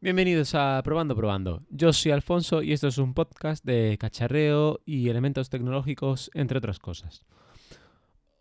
Bienvenidos 0.00 0.54
a 0.54 0.80
Probando 0.84 1.16
Probando. 1.16 1.64
Yo 1.70 1.92
soy 1.92 2.12
Alfonso 2.12 2.62
y 2.62 2.72
esto 2.72 2.86
es 2.86 2.98
un 2.98 3.14
podcast 3.14 3.64
de 3.64 3.96
cacharreo 3.98 4.78
y 4.86 5.08
elementos 5.08 5.50
tecnológicos, 5.50 6.30
entre 6.34 6.58
otras 6.58 6.78
cosas. 6.78 7.26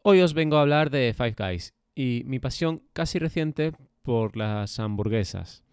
Hoy 0.04 0.21
os 0.21 0.35
vengo 0.35 0.57
a 0.57 0.62
hablar 0.62 0.91
de 0.91 1.15
Five 1.17 1.33
Guys 1.35 1.73
y 1.96 2.21
mi 2.28 2.38
pasión 2.38 2.83
casi 2.93 3.17
reciente 3.17 3.73
por 4.04 4.38
las 4.38 4.79
hamburguesas. 4.79 5.63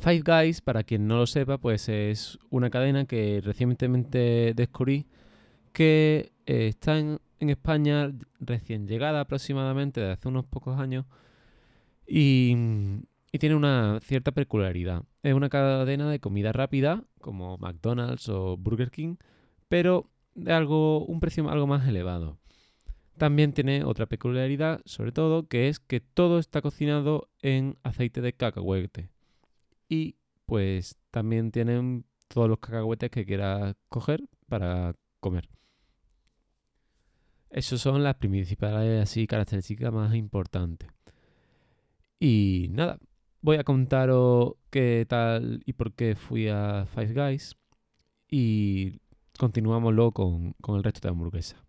Five 0.00 0.20
Guys, 0.20 0.60
para 0.60 0.82
quien 0.82 1.06
no 1.06 1.16
lo 1.16 1.26
sepa, 1.26 1.56
pues 1.56 1.88
es 1.88 2.38
una 2.50 2.68
cadena 2.68 3.06
que 3.06 3.40
recientemente 3.42 4.52
descubrí 4.54 5.06
que 5.72 6.32
eh, 6.44 6.68
está 6.68 6.98
en, 6.98 7.20
en 7.40 7.48
España 7.48 8.12
recién 8.40 8.86
llegada 8.86 9.20
aproximadamente 9.20 10.02
de 10.02 10.12
hace 10.12 10.28
unos 10.28 10.44
pocos 10.44 10.78
años 10.78 11.06
y 12.06 12.54
y 13.32 13.38
tiene 13.38 13.54
una 13.54 14.00
cierta 14.00 14.32
peculiaridad. 14.32 15.04
Es 15.22 15.34
una 15.34 15.48
cadena 15.48 16.10
de 16.10 16.20
comida 16.20 16.52
rápida, 16.52 17.04
como 17.20 17.58
McDonald's 17.58 18.28
o 18.28 18.56
Burger 18.56 18.90
King, 18.90 19.16
pero 19.68 20.10
de 20.34 20.52
algo, 20.52 21.04
un 21.04 21.20
precio 21.20 21.48
algo 21.50 21.66
más 21.66 21.86
elevado. 21.88 22.38
También 23.16 23.52
tiene 23.52 23.84
otra 23.84 24.06
peculiaridad, 24.06 24.80
sobre 24.84 25.12
todo, 25.12 25.48
que 25.48 25.68
es 25.68 25.80
que 25.80 26.00
todo 26.00 26.38
está 26.38 26.60
cocinado 26.60 27.30
en 27.40 27.78
aceite 27.82 28.20
de 28.20 28.34
cacahuete. 28.34 29.08
Y 29.88 30.16
pues 30.44 30.96
también 31.10 31.50
tienen 31.50 32.04
todos 32.28 32.48
los 32.48 32.58
cacahuetes 32.58 33.10
que 33.10 33.24
quieras 33.24 33.74
coger 33.88 34.22
para 34.48 34.94
comer. 35.20 35.48
Esas 37.50 37.80
son 37.80 38.02
las 38.02 38.16
principales 38.16 39.02
así 39.02 39.26
características 39.26 39.92
más 39.92 40.14
importantes. 40.14 40.90
Y 42.20 42.68
nada, 42.70 42.98
voy 43.46 43.58
a 43.58 43.64
contaros 43.64 44.54
qué 44.70 45.06
tal 45.08 45.62
y 45.64 45.74
por 45.74 45.92
qué 45.92 46.16
fui 46.16 46.48
a 46.48 46.84
Five 46.92 47.12
Guys 47.14 47.56
y 48.28 48.98
continuamos 49.38 49.94
luego 49.94 50.10
con, 50.10 50.76
el 50.76 50.82
resto 50.82 50.98
de 51.00 51.10
hamburguesa. 51.10 51.64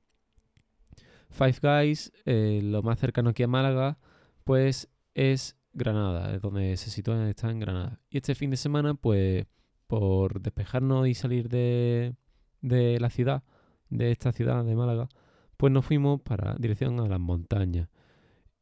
Five 1.29 1.57
Guys, 1.61 2.11
eh, 2.25 2.61
lo 2.63 2.81
más 2.81 2.97
cercano 2.97 3.29
aquí 3.29 3.43
a 3.43 3.47
Málaga, 3.47 3.99
pues 4.43 4.89
es 5.13 5.55
Granada, 5.71 6.33
es 6.33 6.41
donde 6.41 6.77
se 6.77 6.89
sitúa, 6.89 7.29
está 7.29 7.51
en 7.51 7.59
Granada. 7.59 8.01
Y 8.09 8.17
este 8.17 8.33
fin 8.33 8.49
de 8.49 8.57
semana, 8.57 8.95
pues 8.95 9.45
por 9.85 10.41
despejarnos 10.41 11.07
y 11.07 11.13
salir 11.13 11.47
de, 11.47 12.15
de 12.59 12.99
la 12.99 13.11
ciudad, 13.11 13.43
de 13.91 14.11
esta 14.11 14.31
ciudad 14.31 14.65
de 14.65 14.75
Málaga, 14.75 15.09
pues 15.57 15.71
nos 15.71 15.85
fuimos 15.85 16.21
para 16.21 16.55
dirección 16.55 16.99
a 17.01 17.07
las 17.07 17.19
montañas. 17.19 17.87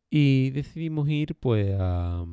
Y 0.10 0.50
decidimos 0.50 1.08
ir 1.08 1.36
pues 1.36 1.78
a 1.80 2.26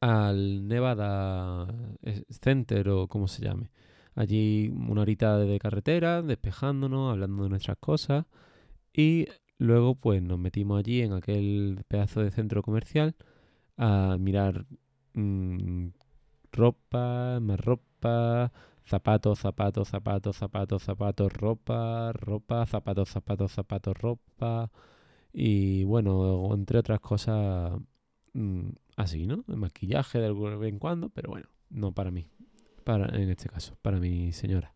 al 0.00 0.66
Nevada 0.68 1.66
eh, 2.02 2.24
Center 2.30 2.88
o 2.90 3.08
como 3.08 3.28
se 3.28 3.42
llame. 3.44 3.70
Allí 4.14 4.68
una 4.70 5.02
horita 5.02 5.38
de 5.38 5.58
carretera, 5.58 6.22
despejándonos, 6.22 7.12
hablando 7.12 7.44
de 7.44 7.50
nuestras 7.50 7.78
cosas 7.78 8.26
y 8.92 9.28
luego 9.58 9.94
pues 9.96 10.22
nos 10.22 10.38
metimos 10.38 10.78
allí 10.80 11.02
en 11.02 11.12
aquel 11.14 11.84
pedazo 11.88 12.20
de 12.22 12.30
centro 12.32 12.62
comercial 12.62 13.16
a 13.76 14.16
mirar 14.18 14.66
mm, 15.14 15.88
ropa, 16.52 17.38
más 17.40 17.60
ropa, 17.60 18.52
zapatos, 18.84 19.40
zapatos, 19.40 19.88
zapatos, 19.88 20.36
zapatos, 20.36 20.82
zapatos, 20.82 21.32
ropa, 21.32 22.12
ropa, 22.12 22.66
zapatos, 22.66 23.08
zapatos, 23.10 23.52
zapatos, 23.52 23.96
ropa 23.98 24.70
y 25.32 25.84
bueno, 25.84 26.50
entre 26.54 26.78
otras 26.80 27.00
cosas 27.00 27.78
mm, 28.34 28.70
así, 28.98 29.26
¿no? 29.26 29.44
El 29.48 29.56
maquillaje 29.56 30.18
de 30.18 30.32
vez 30.32 30.68
en 30.68 30.78
cuando, 30.78 31.08
pero 31.08 31.30
bueno, 31.30 31.48
no 31.70 31.92
para 31.92 32.10
mí. 32.10 32.26
Para, 32.84 33.16
en 33.16 33.30
este 33.30 33.48
caso, 33.48 33.78
para 33.80 33.98
mi 33.98 34.32
señora. 34.32 34.74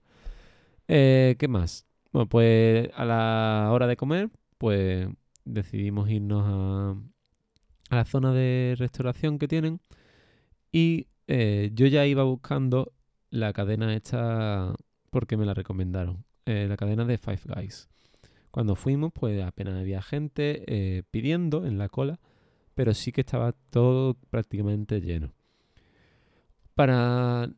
Eh, 0.86 1.36
¿Qué 1.38 1.48
más? 1.48 1.86
Bueno, 2.12 2.28
pues 2.28 2.88
a 2.94 3.04
la 3.04 3.68
hora 3.72 3.86
de 3.86 3.96
comer, 3.96 4.30
pues 4.58 5.08
decidimos 5.44 6.08
irnos 6.08 6.44
a, 6.46 7.96
la 7.96 8.04
zona 8.04 8.32
de 8.32 8.76
restauración 8.78 9.38
que 9.38 9.48
tienen. 9.48 9.80
Y 10.70 11.08
eh, 11.26 11.70
yo 11.74 11.86
ya 11.86 12.06
iba 12.06 12.22
buscando 12.22 12.92
la 13.30 13.52
cadena 13.52 13.94
esta 13.94 14.74
porque 15.10 15.36
me 15.36 15.46
la 15.46 15.54
recomendaron. 15.54 16.24
Eh, 16.46 16.66
la 16.68 16.76
cadena 16.76 17.04
de 17.04 17.18
Five 17.18 17.40
Guys. 17.56 17.88
Cuando 18.52 18.76
fuimos, 18.76 19.12
pues 19.12 19.42
apenas 19.42 19.74
había 19.74 20.00
gente 20.00 21.04
pidiendo 21.10 21.66
en 21.66 21.78
la 21.78 21.88
cola 21.88 22.20
pero 22.74 22.94
sí 22.94 23.12
que 23.12 23.20
estaba 23.22 23.52
todo 23.52 24.14
prácticamente 24.30 25.00
lleno. 25.00 25.32
Para 26.74 27.50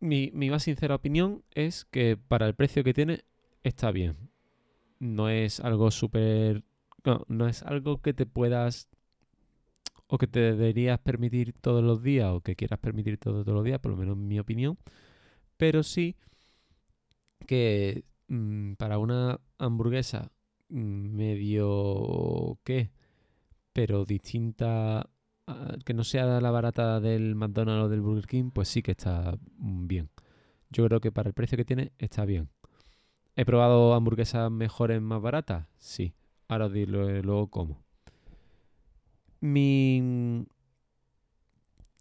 mi, 0.00 0.30
más 0.32 0.64
sincera 0.64 0.94
opinión 0.94 1.42
es 1.52 1.84
que 1.84 2.16
para 2.16 2.46
el 2.46 2.54
precio 2.54 2.84
que 2.84 2.94
tiene 2.94 3.24
está 3.62 3.90
bien. 3.90 4.16
No 4.98 5.28
es 5.28 5.60
algo 5.60 5.90
súper... 5.90 6.64
No, 7.04 7.24
no 7.28 7.46
es 7.46 7.62
algo 7.62 8.02
que 8.02 8.14
te 8.14 8.26
puedas 8.26 8.88
o 10.08 10.18
que 10.18 10.26
te 10.26 10.40
deberías 10.40 10.98
permitir 11.00 11.52
todos 11.52 11.82
los 11.82 12.02
días 12.02 12.30
o 12.32 12.40
que 12.40 12.56
quieras 12.56 12.78
permitir 12.78 13.18
todos 13.18 13.46
los 13.46 13.64
días, 13.64 13.80
por 13.80 13.92
lo 13.92 13.96
menos 13.96 14.16
en 14.16 14.28
mi 14.28 14.38
opinión. 14.38 14.78
Pero 15.56 15.82
sí 15.82 16.16
que 17.46 18.04
mm, 18.28 18.74
para 18.74 18.98
una 18.98 19.40
hamburguesa 19.58 20.32
mm, 20.68 21.16
medio... 21.16 22.58
¿qué? 22.64 22.90
Pero 23.76 24.06
distinta, 24.06 25.06
que 25.84 25.92
no 25.92 26.02
sea 26.02 26.40
la 26.40 26.50
barata 26.50 26.98
del 26.98 27.34
McDonald's 27.34 27.84
o 27.84 27.88
del 27.90 28.00
Burger 28.00 28.26
King, 28.26 28.50
pues 28.50 28.68
sí 28.68 28.82
que 28.82 28.92
está 28.92 29.36
bien. 29.58 30.08
Yo 30.70 30.86
creo 30.86 30.98
que 30.98 31.12
para 31.12 31.28
el 31.28 31.34
precio 31.34 31.58
que 31.58 31.66
tiene 31.66 31.92
está 31.98 32.24
bien. 32.24 32.48
¿He 33.34 33.44
probado 33.44 33.92
hamburguesas 33.92 34.50
mejores, 34.50 35.02
más 35.02 35.20
baratas? 35.20 35.66
Sí. 35.76 36.14
Ahora 36.48 36.66
os 36.66 36.72
diré 36.72 37.22
luego 37.22 37.48
cómo. 37.48 37.84
Mi, 39.40 40.46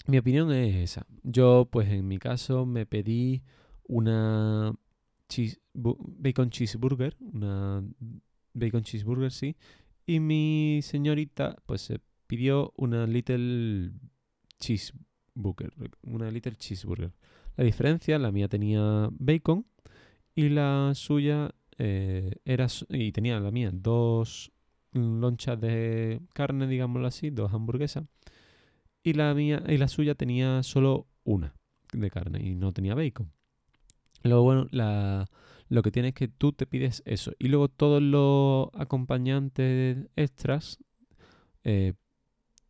mi 0.07 0.17
opinión 0.17 0.53
es 0.53 0.75
esa. 0.75 1.05
Yo, 1.23 1.67
pues 1.69 1.89
en 1.89 2.07
mi 2.07 2.19
caso, 2.19 2.65
me 2.65 2.85
pedí 2.85 3.43
una 3.89 4.73
bacon 5.73 6.51
cheeseburger, 6.51 7.17
una 7.19 7.83
bacon 8.53 8.83
cheeseburger, 8.83 9.33
sí, 9.33 9.57
y 10.05 10.19
mi 10.19 10.79
señorita, 10.81 11.57
pues 11.65 11.81
se 11.81 11.99
pidió 12.27 12.73
una 12.77 13.05
Little 13.07 13.91
Cheeseburger. 14.59 15.73
Una 16.03 16.31
Little 16.31 16.55
Cheeseburger. 16.55 17.13
La 17.57 17.63
diferencia, 17.63 18.19
la 18.19 18.31
mía 18.31 18.47
tenía 18.47 19.09
bacon 19.11 19.65
y 20.35 20.49
la 20.49 20.91
suya 20.93 21.55
eh, 21.77 22.35
era. 22.45 22.67
Y 22.89 23.11
tenía 23.11 23.39
la 23.39 23.51
mía 23.51 23.71
dos 23.73 24.51
lonchas 24.91 25.59
de 25.59 26.21
carne, 26.33 26.67
digámoslo 26.67 27.07
así, 27.07 27.29
dos 27.29 27.53
hamburguesas. 27.53 28.05
Y 29.03 29.13
la 29.13 29.33
mía 29.33 29.63
y 29.67 29.77
la 29.77 29.87
suya 29.87 30.15
tenía 30.15 30.63
solo 30.63 31.07
una 31.23 31.55
de 31.93 32.09
carne 32.09 32.41
y 32.41 32.55
no 32.55 32.73
tenía 32.73 32.95
bacon. 32.95 33.31
Luego, 34.23 34.43
bueno, 34.43 34.67
la, 34.71 35.27
lo 35.67 35.81
que 35.81 35.91
tienes 35.91 36.09
es 36.09 36.15
que 36.15 36.27
tú 36.27 36.51
te 36.53 36.65
pides 36.65 37.01
eso. 37.05 37.31
Y 37.39 37.47
luego 37.47 37.69
todos 37.69 38.01
los 38.01 38.69
acompañantes 38.73 40.07
extras, 40.15 40.79
eh, 41.63 41.93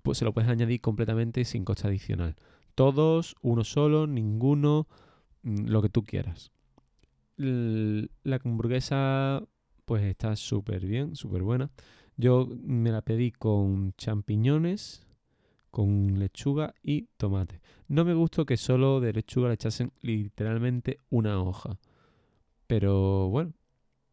pues 0.03 0.17
se 0.19 0.25
lo 0.25 0.33
puedes 0.33 0.49
añadir 0.49 0.81
completamente 0.81 1.43
sin 1.45 1.65
coste 1.65 1.87
adicional. 1.87 2.35
Todos, 2.75 3.35
uno 3.41 3.63
solo, 3.63 4.07
ninguno, 4.07 4.87
mm, 5.43 5.67
lo 5.67 5.81
que 5.81 5.89
tú 5.89 6.03
quieras. 6.03 6.51
la 7.37 8.39
hamburguesa, 8.45 9.43
pues 9.83 10.03
está 10.03 10.37
súper 10.37 10.85
bien, 10.85 11.17
súper 11.17 11.43
buena. 11.43 11.69
Yo 12.15 12.47
me 12.63 12.91
la 12.91 13.01
pedí 13.01 13.31
con 13.31 13.93
champiñones, 13.97 15.05
con 15.69 16.17
lechuga 16.17 16.73
y 16.81 17.07
tomate. 17.17 17.59
No 17.89 18.05
me 18.05 18.13
gustó 18.13 18.45
que 18.45 18.55
solo 18.55 19.01
de 19.01 19.11
lechuga 19.11 19.49
le 19.49 19.55
echasen 19.55 19.91
literalmente 20.01 20.99
una 21.09 21.41
hoja. 21.41 21.77
Pero 22.67 23.29
bueno, 23.29 23.53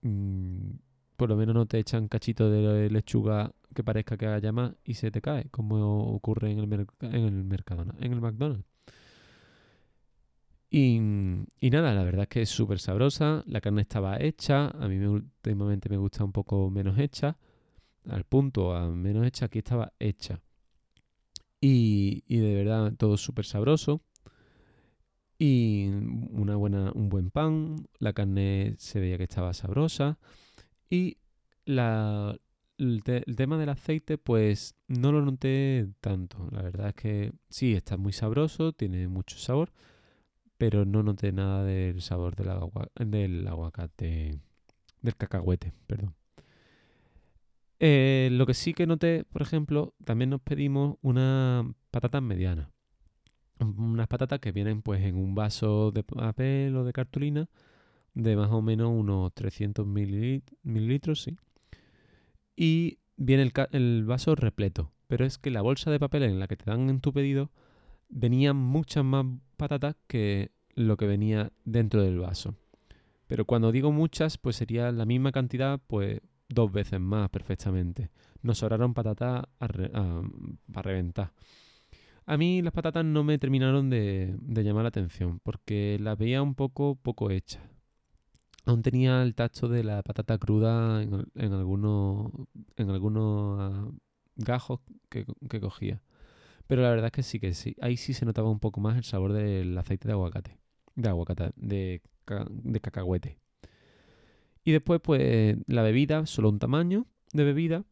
mm, 0.02 0.70
por 1.16 1.28
lo 1.28 1.36
menos 1.36 1.54
no 1.54 1.66
te 1.66 1.78
echan 1.78 2.08
cachito 2.08 2.50
de 2.50 2.90
lechuga 2.90 3.52
que 3.74 3.84
parezca 3.84 4.16
que 4.16 4.26
haya 4.26 4.52
más 4.52 4.74
y 4.84 4.94
se 4.94 5.10
te 5.10 5.20
cae, 5.20 5.48
como 5.50 6.14
ocurre 6.14 6.52
en 6.52 6.58
el, 6.58 6.86
en 7.00 7.24
el 7.24 7.44
Mercadona, 7.44 7.94
en 8.00 8.12
el 8.12 8.20
McDonald's. 8.20 8.66
Y, 10.70 10.96
y, 11.60 11.70
nada, 11.70 11.92
la 11.92 12.02
verdad 12.02 12.22
es 12.22 12.28
que 12.28 12.42
es 12.42 12.48
súper 12.48 12.78
sabrosa. 12.78 13.42
La 13.46 13.60
carne 13.60 13.82
estaba 13.82 14.18
hecha. 14.18 14.68
A 14.68 14.88
mí 14.88 14.96
me, 14.96 15.06
últimamente 15.06 15.90
me 15.90 15.98
gusta 15.98 16.24
un 16.24 16.32
poco 16.32 16.70
menos 16.70 16.98
hecha. 16.98 17.36
Al 18.08 18.24
punto, 18.24 18.74
a 18.74 18.90
menos 18.90 19.26
hecha, 19.26 19.46
aquí 19.46 19.58
estaba 19.58 19.92
hecha. 19.98 20.40
Y, 21.60 22.24
y 22.26 22.38
de 22.38 22.54
verdad, 22.54 22.94
todo 22.96 23.16
súper 23.18 23.44
sabroso 23.44 24.00
y 25.44 25.88
una 26.30 26.54
buena, 26.54 26.92
un 26.94 27.08
buen 27.08 27.32
pan, 27.32 27.88
la 27.98 28.12
carne 28.12 28.76
se 28.78 29.00
veía 29.00 29.18
que 29.18 29.24
estaba 29.24 29.52
sabrosa 29.54 30.20
y 30.88 31.18
la, 31.64 32.38
el, 32.78 33.02
tema 33.02 33.58
del 33.58 33.70
aceite, 33.70 34.18
pues 34.18 34.76
no 34.86 35.10
lo 35.10 35.20
noté 35.20 35.88
tanto. 36.00 36.48
La 36.52 36.62
verdad 36.62 36.90
es 36.90 36.94
que 36.94 37.32
sí, 37.48 37.74
está 37.74 37.96
muy 37.96 38.12
sabroso, 38.12 38.72
tiene 38.72 39.08
mucho 39.08 39.36
sabor, 39.36 39.72
pero 40.58 40.84
no 40.84 41.02
noté 41.02 41.32
nada 41.32 41.64
del 41.64 42.02
sabor 42.02 42.36
del, 42.36 43.10
del 43.10 43.44
aguacate, 43.48 44.38
del 45.00 45.16
cacahuete, 45.16 45.72
perdón. 45.88 46.14
Eh, 47.80 48.28
lo 48.30 48.46
que 48.46 48.54
sí 48.54 48.74
que 48.74 48.86
noté, 48.86 49.24
por 49.24 49.42
ejemplo, 49.42 49.92
también 50.04 50.30
nos 50.30 50.40
pedimos 50.40 50.98
unas 51.02 51.66
patatas 51.90 52.22
medianas. 52.22 52.68
Unas 53.64 54.08
patatas 54.08 54.40
que 54.40 54.52
vienen 54.52 54.82
pues 54.82 55.02
en 55.02 55.16
un 55.16 55.34
vaso 55.34 55.90
de 55.90 56.02
papel 56.02 56.76
o 56.76 56.84
de 56.84 56.92
cartulina 56.92 57.48
de 58.14 58.36
más 58.36 58.50
o 58.50 58.62
menos 58.62 58.90
unos 58.90 59.32
300 59.34 59.86
mililitros, 59.86 61.22
sí. 61.22 61.36
Y 62.56 62.98
viene 63.16 63.50
el, 63.72 64.04
vaso 64.04 64.34
repleto. 64.34 64.92
Pero 65.06 65.24
es 65.24 65.38
que 65.38 65.50
la 65.50 65.62
bolsa 65.62 65.90
de 65.90 65.98
papel 65.98 66.22
en 66.22 66.38
la 66.38 66.48
que 66.48 66.56
te 66.56 66.70
dan 66.70 66.88
en 66.88 67.00
tu 67.00 67.12
pedido 67.12 67.50
venían 68.08 68.56
muchas 68.56 69.04
más 69.04 69.26
patatas 69.56 69.96
que 70.06 70.50
lo 70.74 70.96
que 70.96 71.06
venía 71.06 71.52
dentro 71.64 72.02
del 72.02 72.18
vaso. 72.18 72.54
Pero 73.26 73.44
cuando 73.46 73.72
digo 73.72 73.92
muchas, 73.92 74.38
pues 74.38 74.56
sería 74.56 74.90
la 74.92 75.06
misma 75.06 75.32
cantidad, 75.32 75.80
pues 75.86 76.20
dos 76.48 76.70
veces 76.72 77.00
más 77.00 77.30
perfectamente. 77.30 78.10
Nos 78.42 78.58
sobraron 78.58 78.94
patatas 78.94 79.44
para 79.58 80.82
reventar. 80.82 81.32
A 82.26 82.36
mí 82.36 82.62
las 82.62 82.72
patatas 82.72 83.04
no 83.04 83.24
me 83.24 83.38
terminaron 83.38 83.90
de, 83.90 84.36
llamar 84.48 84.84
la 84.84 84.88
atención 84.88 85.40
porque 85.42 85.98
las 86.00 86.16
veía 86.18 86.42
un 86.42 86.54
poco 86.54 86.94
poco 86.96 87.30
hechas. 87.30 87.62
Aún 88.64 88.82
tenía 88.82 89.22
el 89.22 89.34
tacto 89.34 89.68
de 89.68 89.82
la 89.82 90.02
patata 90.02 90.38
cruda 90.38 91.02
en, 91.02 91.52
algunos, 91.52 92.30
en 92.76 92.90
algunos 92.90 93.58
ah, 93.60 93.90
gajos 94.36 94.80
que, 95.08 95.26
cogía. 95.60 96.00
Pero 96.68 96.82
la 96.82 96.90
verdad 96.90 97.06
es 97.06 97.12
que 97.12 97.22
sí, 97.24 97.40
que 97.40 97.54
sí. 97.54 97.74
Ahí 97.80 97.96
sí 97.96 98.14
se 98.14 98.24
notaba 98.24 98.50
un 98.50 98.60
poco 98.60 98.80
más 98.80 98.96
el 98.96 99.02
sabor 99.02 99.32
del 99.32 99.76
aceite 99.76 100.06
de 100.06 100.12
aguacate. 100.12 100.58
De 100.94 101.08
aguacate, 101.08 101.50
de, 101.56 102.02
de 102.50 102.80
cacahuete. 102.80 103.38
Y 104.64 104.70
después, 104.70 105.00
pues, 105.02 105.56
la 105.66 105.82
bebida, 105.82 106.24
solo 106.26 106.48
un 106.48 106.60
tamaño 106.60 107.06
de 107.32 107.42
bebida. 107.44 107.84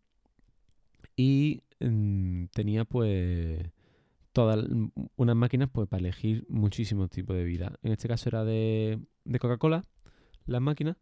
Y 1.16 1.62
mm, 1.80 2.44
tenía, 2.52 2.84
pues, 2.84 3.72
todas 4.40 4.66
unas 5.16 5.36
máquinas 5.36 5.68
pues, 5.70 5.86
para 5.86 6.00
elegir 6.00 6.46
muchísimos 6.48 7.10
tipos 7.10 7.36
de 7.36 7.42
bebida. 7.42 7.78
En 7.82 7.92
este 7.92 8.08
caso 8.08 8.30
era 8.30 8.42
de, 8.42 8.98
de 9.24 9.38
Coca-Cola, 9.38 9.84
las 10.46 10.62
máquinas. 10.62 10.96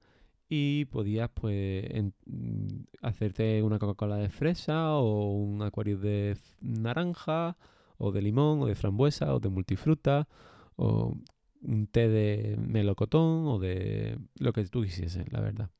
Y 0.49 0.87
podías, 0.87 1.31
pues, 1.33 1.85
mm, 2.27 2.67
hacerte 3.01 3.63
una 3.63 3.79
Coca-Cola 3.79 4.17
de 4.17 4.29
fresa 4.29 4.95
o 4.95 5.31
un 5.35 5.63
acuario 5.63 5.99
de 5.99 6.37
naranja 6.61 7.57
o 7.97 8.11
de 8.11 8.23
limón 8.23 8.61
o 8.63 8.67
de 8.67 8.75
frambuesa 8.75 9.33
o 9.35 9.39
de 9.39 9.51
multifruta 9.51 10.27
o 10.75 11.17
un 11.63 11.87
té 11.87 12.09
de 12.09 12.57
melocotón 12.57 13.47
o 13.47 13.59
de 13.61 14.19
lo 14.37 14.53
que 14.53 14.65
tú 14.65 14.83
quisieses, 14.83 15.31
la 15.33 15.41
verdad. 15.41 15.71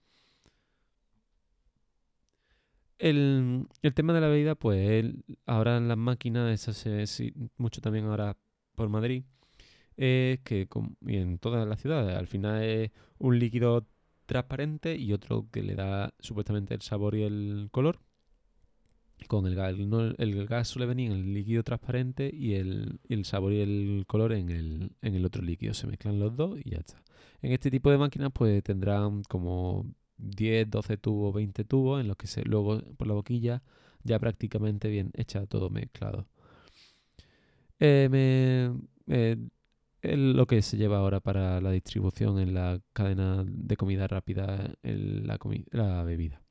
El, 2.99 3.69
tema 3.95 4.13
de 4.13 4.21
la 4.21 4.29
bebida, 4.29 4.55
pues 4.55 5.15
ahora 5.47 5.77
en 5.77 5.89
las 5.89 5.99
máquinas, 5.99 6.53
eso 6.53 6.73
se 6.73 7.33
mucho 7.57 7.81
también 7.81 8.07
ahora 8.07 8.37
por 8.75 8.89
Madrid, 8.89 9.25
es 9.97 10.41
que 10.41 10.69
y 11.07 11.17
en 11.17 11.39
todas 11.39 11.67
las 11.69 11.81
ciudades, 11.81 12.17
al 12.17 12.27
final 12.27 12.63
es 12.63 12.91
un 13.19 13.39
líquido 13.39 13.87
transparente 14.27 14.97
y 14.97 15.13
otro 15.13 15.49
que 15.51 15.63
le 15.63 15.75
da 15.75 16.13
supuestamente 16.21 16.75
el 16.75 16.83
sabor 16.83 17.15
y 17.15 17.23
el 17.23 17.69
color 17.73 18.01
con 19.27 19.47
el 19.47 19.55
gas. 19.55 19.75
el 20.19 20.47
gas 20.47 20.69
suele 20.69 20.87
venir 20.87 21.11
en 21.11 21.19
el 21.19 21.35
líquido 21.35 21.63
transparente 21.63 22.31
y 22.33 22.55
el, 22.55 22.99
sabor 23.25 23.53
y 23.53 23.61
el 23.61 24.05
color 24.07 24.33
en 24.33 24.51
el, 24.51 24.93
en 25.03 25.15
el 25.15 25.25
otro 25.25 25.43
líquido. 25.43 25.75
Se 25.75 25.87
mezclan 25.87 26.19
los 26.19 26.37
dos 26.37 26.59
y 26.65 26.71
ya 26.71 26.79
está. 26.79 27.03
En 27.43 27.53
este 27.53 27.71
tipo 27.71 27.91
de 27.91 27.99
máquinas 27.99 28.31
pues 28.33 28.63
tendrán 28.63 29.23
como 29.25 29.87
10, 30.19 30.71
12 30.71 30.97
tubos, 30.99 31.35
20 31.35 31.65
tubos 31.65 32.01
en 32.01 32.09
los 32.09 32.17
que 32.17 32.27
se, 32.27 32.43
luego 32.45 32.81
por 32.97 33.07
la 33.07 33.15
boquilla 33.15 33.63
ya 34.05 34.19
prácticamente 34.19 34.89
bien 34.89 35.11
hecha 35.15 35.47
todo 35.47 35.71
mezclado. 35.71 36.27
Eh, 37.81 38.09
me, 38.11 39.37
lo 40.03 40.47
que 40.47 40.63
se 40.63 40.77
lleva 40.77 40.99
ahora 40.99 41.21
para 41.21 41.61
la 41.61 41.71
distribución 41.71 42.39
en 42.39 42.55
la 42.55 42.81
cadena 42.93 43.45
de 43.47 43.77
comida 43.77 44.07
rápida 44.07 44.75
en 44.83 45.27
la, 45.27 45.39
la 45.71 46.03
bebida. 46.05 46.43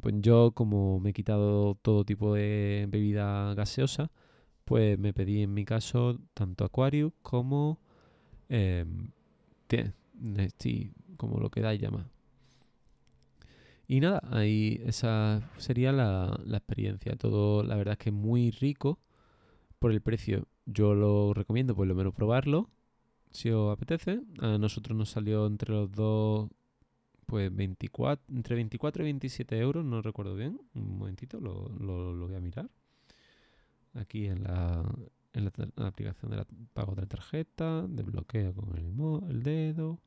Pues 0.00 0.14
yo, 0.20 0.52
como 0.52 1.00
me 1.00 1.10
he 1.10 1.12
quitado 1.12 1.74
todo 1.82 2.04
tipo 2.04 2.34
de 2.34 2.86
bebida 2.88 3.54
gaseosa, 3.54 4.10
pues 4.64 4.98
me 4.98 5.12
pedí 5.12 5.42
en 5.42 5.54
mi 5.54 5.64
caso 5.64 6.20
tanto 6.34 6.64
Aquarius 6.64 7.12
como 7.22 7.80
eh, 8.48 8.84
como 11.16 11.38
lo 11.40 11.50
que 11.50 11.60
da 11.60 11.74
y 13.88 14.00
nada, 14.00 14.20
ahí 14.30 14.82
esa 14.84 15.40
sería 15.56 15.92
la, 15.92 16.38
la 16.44 16.58
experiencia. 16.58 17.16
Todo, 17.16 17.62
la 17.62 17.74
verdad 17.74 17.92
es 17.92 17.98
que 17.98 18.10
es 18.10 18.14
muy 18.14 18.50
rico 18.50 19.00
por 19.78 19.92
el 19.92 20.02
precio. 20.02 20.46
Yo 20.66 20.94
lo 20.94 21.32
recomiendo 21.32 21.74
por 21.74 21.86
lo 21.86 21.94
menos 21.94 22.14
probarlo, 22.14 22.68
si 23.30 23.50
os 23.50 23.72
apetece. 23.72 24.20
A 24.40 24.58
nosotros 24.58 24.96
nos 24.96 25.08
salió 25.08 25.46
entre 25.46 25.72
los 25.72 25.90
dos 25.90 26.50
pues 27.24 27.54
24, 27.54 28.34
entre 28.34 28.54
24 28.56 29.02
y 29.02 29.04
27 29.04 29.58
euros, 29.58 29.84
no 29.84 30.02
recuerdo 30.02 30.34
bien. 30.34 30.60
Un 30.74 30.98
momentito, 30.98 31.40
lo, 31.40 31.68
lo, 31.68 32.26
voy 32.26 32.34
a 32.34 32.40
mirar. 32.40 32.70
Aquí 33.94 34.26
en 34.26 34.44
la, 34.44 34.82
en 35.32 35.44
la, 35.44 35.86
aplicación 35.86 36.30
de 36.30 36.38
la, 36.38 36.46
pago 36.72 36.94
de 36.94 37.02
la 37.02 37.06
tarjeta, 37.06 37.86
desbloqueo 37.86 38.54
con 38.54 38.76
el 39.28 39.42
dedo. 39.42 40.00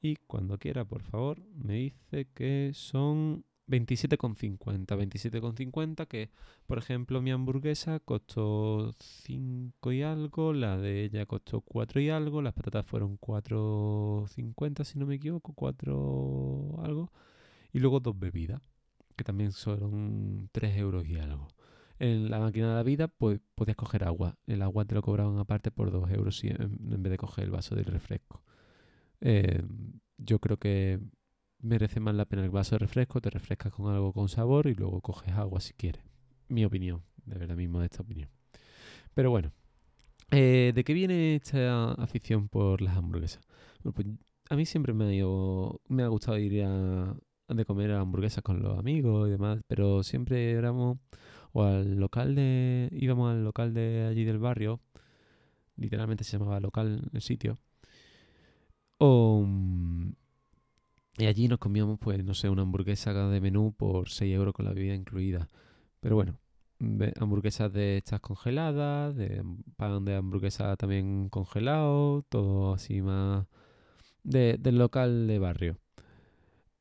Y 0.00 0.16
cuando 0.26 0.58
quiera, 0.58 0.84
por 0.84 1.02
favor, 1.02 1.42
me 1.54 1.74
dice 1.74 2.28
que 2.34 2.70
son 2.74 3.44
27,50. 3.68 4.96
27,50 4.96 6.06
que, 6.06 6.30
por 6.66 6.78
ejemplo, 6.78 7.20
mi 7.20 7.30
hamburguesa 7.30 8.00
costó 8.00 8.92
5 8.98 9.92
y 9.92 10.02
algo, 10.02 10.52
la 10.52 10.78
de 10.78 11.04
ella 11.04 11.26
costó 11.26 11.60
4 11.60 12.00
y 12.00 12.10
algo, 12.10 12.42
las 12.42 12.54
patatas 12.54 12.86
fueron 12.86 13.18
4,50 13.18 14.84
si 14.84 14.98
no 14.98 15.06
me 15.06 15.16
equivoco, 15.16 15.52
4 15.54 16.76
algo. 16.82 17.12
Y 17.72 17.80
luego 17.80 18.00
dos 18.00 18.18
bebidas, 18.18 18.62
que 19.16 19.24
también 19.24 19.52
son 19.52 20.48
3 20.52 20.76
euros 20.78 21.06
y 21.06 21.16
algo. 21.18 21.48
En 21.98 22.30
la 22.30 22.38
máquina 22.38 22.68
de 22.70 22.74
la 22.76 22.82
vida, 22.84 23.08
pues 23.08 23.40
podías 23.54 23.76
coger 23.76 24.04
agua. 24.04 24.36
El 24.46 24.62
agua 24.62 24.84
te 24.84 24.94
lo 24.94 25.02
cobraban 25.02 25.38
aparte 25.38 25.70
por 25.70 25.90
2 25.90 26.10
euros 26.12 26.42
en 26.44 27.02
vez 27.02 27.10
de 27.10 27.18
coger 27.18 27.44
el 27.44 27.50
vaso 27.50 27.74
del 27.74 27.86
refresco. 27.86 28.42
Eh, 29.20 29.62
yo 30.16 30.38
creo 30.38 30.58
que 30.58 31.00
merece 31.60 32.00
más 32.00 32.14
la 32.14 32.24
pena 32.24 32.44
el 32.44 32.50
vaso 32.50 32.74
de 32.74 32.80
refresco, 32.80 33.20
te 33.20 33.30
refrescas 33.30 33.72
con 33.72 33.92
algo 33.92 34.12
con 34.12 34.28
sabor 34.28 34.66
y 34.66 34.74
luego 34.74 35.00
coges 35.00 35.34
agua 35.34 35.60
si 35.60 35.74
quieres. 35.74 36.04
Mi 36.48 36.64
opinión, 36.64 37.02
de 37.24 37.38
verdad 37.38 37.56
mismo 37.56 37.82
esta 37.82 38.02
opinión. 38.02 38.30
Pero 39.14 39.30
bueno, 39.30 39.52
eh, 40.30 40.72
¿de 40.74 40.84
qué 40.84 40.94
viene 40.94 41.36
esta 41.36 41.92
afición 41.92 42.48
por 42.48 42.82
las 42.82 42.96
hamburguesas? 42.96 43.42
pues 43.82 44.06
a 44.50 44.56
mí 44.56 44.66
siempre 44.66 44.92
me 44.92 45.06
ha, 45.06 45.12
ido, 45.14 45.80
me 45.88 46.02
ha 46.02 46.08
gustado 46.08 46.38
ir 46.38 46.62
a, 46.64 47.16
de 47.48 47.64
comer 47.64 47.92
hamburguesas 47.92 48.42
con 48.42 48.62
los 48.62 48.78
amigos 48.78 49.28
y 49.28 49.32
demás, 49.32 49.60
pero 49.66 50.02
siempre 50.02 50.52
éramos 50.52 50.98
o 51.52 51.64
al 51.64 51.98
local 51.98 52.34
de 52.34 52.88
íbamos 52.92 53.30
al 53.30 53.44
local 53.44 53.74
de 53.74 54.06
allí 54.06 54.24
del 54.24 54.38
barrio, 54.38 54.80
literalmente 55.76 56.24
se 56.24 56.38
llamaba 56.38 56.60
local 56.60 57.10
el 57.12 57.22
sitio. 57.22 57.58
Mm, 59.00 60.10
y 61.18 61.26
allí 61.26 61.48
nos 61.48 61.58
comíamos, 61.58 61.98
pues, 61.98 62.24
no 62.24 62.34
sé, 62.34 62.48
una 62.48 62.62
hamburguesa 62.62 63.12
de 63.12 63.40
menú 63.40 63.72
por 63.76 64.08
6 64.08 64.34
euros 64.34 64.54
con 64.54 64.64
la 64.66 64.72
bebida 64.72 64.94
incluida. 64.94 65.48
Pero 66.00 66.16
bueno, 66.16 66.38
hamburguesas 67.20 67.72
de 67.72 67.98
estas 67.98 68.20
congeladas, 68.20 69.16
de 69.16 69.42
pan 69.76 70.04
de 70.04 70.16
hamburguesa 70.16 70.76
también 70.76 71.28
congelado, 71.28 72.22
todo 72.28 72.74
así 72.74 73.02
más 73.02 73.46
del 74.24 74.78
local 74.78 75.26
de 75.26 75.38
barrio. 75.38 75.78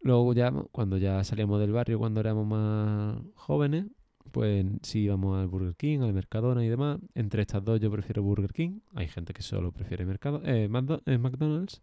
Luego 0.02 0.34
ya, 0.34 0.52
cuando 0.72 0.98
ya 0.98 1.24
salíamos 1.24 1.60
del 1.60 1.72
barrio, 1.72 2.00
cuando 2.00 2.20
éramos 2.20 2.46
más 2.48 3.18
jóvenes, 3.36 3.88
pues 4.32 4.66
sí 4.84 5.00
íbamos 5.02 5.40
al 5.40 5.48
Burger 5.48 5.76
King, 5.76 6.02
al 6.02 6.14
Mercadona 6.14 6.64
y 6.64 6.70
demás. 6.70 7.00
Entre 7.16 7.42
estas 7.42 7.64
dos 7.64 7.80
yo 7.80 7.92
prefiero 7.92 8.22
Burger 8.24 8.54
King. 8.54 8.80
Hay 8.94 9.08
gente 9.08 9.34
que 9.34 9.42
solo 9.42 9.72
prefiere 9.72 10.06
Mercado, 10.06 10.42
eh, 10.46 10.70
eh 11.06 11.18
McDonald's. 11.18 11.82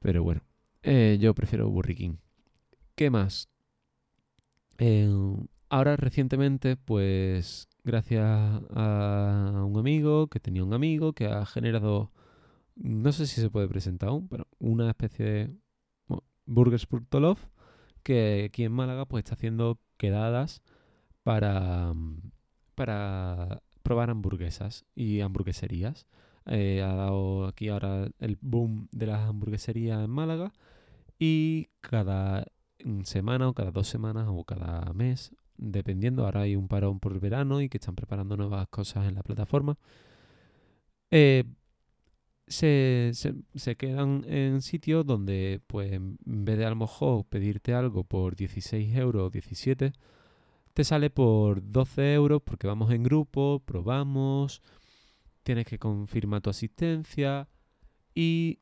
Pero 0.00 0.22
bueno, 0.22 0.42
eh, 0.82 1.18
yo 1.20 1.34
prefiero 1.34 1.72
King. 1.82 2.16
¿Qué 2.94 3.10
más? 3.10 3.48
Eh, 4.78 5.08
ahora 5.68 5.96
recientemente, 5.96 6.76
pues 6.76 7.68
gracias 7.84 8.24
a 8.24 9.64
un 9.66 9.78
amigo 9.78 10.28
que 10.28 10.40
tenía 10.40 10.64
un 10.64 10.74
amigo 10.74 11.12
que 11.12 11.26
ha 11.26 11.44
generado, 11.46 12.12
no 12.76 13.12
sé 13.12 13.26
si 13.26 13.40
se 13.40 13.50
puede 13.50 13.68
presentar 13.68 14.08
aún, 14.08 14.28
pero 14.28 14.46
una 14.58 14.88
especie 14.88 15.24
de 15.24 15.56
Burgers 16.46 16.86
Love, 17.12 17.46
que 18.02 18.44
aquí 18.48 18.64
en 18.64 18.72
Málaga 18.72 19.06
pues 19.06 19.24
está 19.24 19.34
haciendo 19.34 19.78
quedadas 19.98 20.62
para, 21.22 21.92
para 22.74 23.62
probar 23.82 24.10
hamburguesas 24.10 24.86
y 24.94 25.20
hamburgueserías. 25.20 26.06
Eh, 26.52 26.82
ha 26.82 26.94
dado 26.94 27.46
aquí 27.46 27.68
ahora 27.68 28.08
el 28.18 28.36
boom 28.40 28.88
de 28.90 29.06
las 29.06 29.20
hamburgueserías 29.20 30.04
en 30.04 30.10
Málaga. 30.10 30.52
Y 31.18 31.68
cada 31.80 32.44
semana 33.04 33.48
o 33.48 33.54
cada 33.54 33.70
dos 33.70 33.86
semanas 33.88 34.26
o 34.28 34.44
cada 34.44 34.92
mes, 34.92 35.32
dependiendo, 35.56 36.24
ahora 36.24 36.42
hay 36.42 36.56
un 36.56 36.66
parón 36.66 36.98
por 36.98 37.12
el 37.12 37.20
verano 37.20 37.60
y 37.60 37.68
que 37.68 37.78
están 37.78 37.94
preparando 37.94 38.36
nuevas 38.36 38.66
cosas 38.68 39.06
en 39.08 39.14
la 39.14 39.22
plataforma, 39.22 39.78
eh, 41.12 41.44
se, 42.48 43.12
se, 43.12 43.76
quedan 43.76 44.24
en 44.26 44.60
sitios 44.60 45.06
donde, 45.06 45.60
pues, 45.68 45.92
en 45.92 46.18
vez 46.24 46.58
de 46.58 46.66
a 46.66 46.70
lo 46.70 46.76
mejor 46.76 47.24
pedirte 47.26 47.74
algo 47.74 48.02
por 48.02 48.34
16 48.34 48.96
euros 48.96 49.28
o 49.28 49.30
17, 49.30 49.92
te 50.74 50.84
sale 50.84 51.10
por 51.10 51.62
12 51.70 52.14
euros 52.14 52.42
porque 52.42 52.66
vamos 52.66 52.90
en 52.92 53.04
grupo, 53.04 53.62
probamos, 53.64 54.62
tienes 55.42 55.66
que 55.66 55.78
confirmar 55.78 56.42
tu 56.42 56.50
asistencia 56.50 57.48
y 58.14 58.60